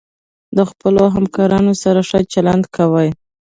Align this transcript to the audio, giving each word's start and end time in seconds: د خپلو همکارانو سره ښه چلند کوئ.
د 0.57 0.59
خپلو 0.69 1.03
همکارانو 1.15 1.73
سره 1.83 1.99
ښه 2.09 2.19
چلند 2.33 2.63
کوئ. 2.75 3.09